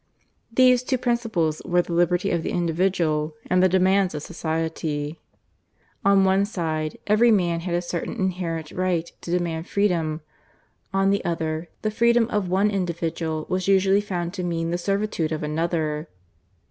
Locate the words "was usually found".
13.47-14.33